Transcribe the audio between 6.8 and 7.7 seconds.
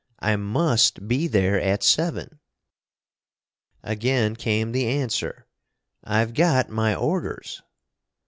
orders!"